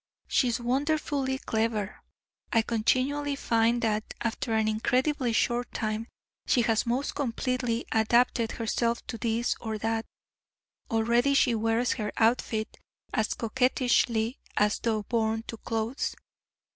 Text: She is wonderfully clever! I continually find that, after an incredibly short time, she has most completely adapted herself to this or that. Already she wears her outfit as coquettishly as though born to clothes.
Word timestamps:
She 0.27 0.47
is 0.47 0.59
wonderfully 0.59 1.37
clever! 1.37 2.01
I 2.51 2.63
continually 2.63 3.35
find 3.35 3.83
that, 3.83 4.15
after 4.21 4.51
an 4.53 4.67
incredibly 4.67 5.31
short 5.31 5.71
time, 5.75 6.07
she 6.47 6.63
has 6.63 6.87
most 6.87 7.13
completely 7.13 7.85
adapted 7.91 8.53
herself 8.53 9.05
to 9.05 9.19
this 9.19 9.55
or 9.61 9.77
that. 9.77 10.05
Already 10.89 11.35
she 11.35 11.53
wears 11.53 11.91
her 12.01 12.11
outfit 12.17 12.79
as 13.13 13.35
coquettishly 13.35 14.39
as 14.57 14.79
though 14.79 15.03
born 15.03 15.43
to 15.43 15.57
clothes. 15.57 16.15